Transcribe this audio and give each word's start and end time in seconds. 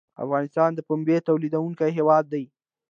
افغانستان 0.23 0.69
د 0.75 0.79
پنبې 0.87 1.17
تولیدونکی 1.27 1.89
هیواد 1.97 2.25
دی 2.33 2.43